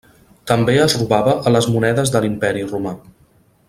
També 0.51 0.77
es 0.85 0.95
robava 1.01 1.37
a 1.45 1.53
les 1.57 1.69
monedes 1.77 2.15
de 2.17 2.25
l'imperi 2.25 2.67
romà. 2.75 2.99